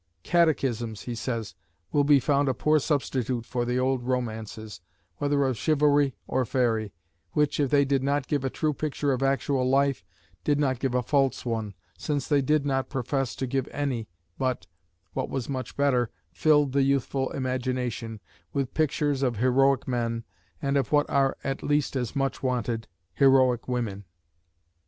[0.23, 1.53] "Catechisms," he says,
[1.91, 4.81] "will be found a poor substitute for the old romances,
[5.17, 6.91] whether of chivalry or faery,
[7.33, 10.03] which, if they did not give a true picture of actual life,
[10.43, 14.09] did not give a false one, since they did not profess to give any,
[14.39, 14.65] but
[15.13, 18.19] (what was much better) filled the youthful imagination
[18.53, 20.23] with pictures of heroic men,
[20.63, 24.05] and of what are at least as much wanted, heroic women."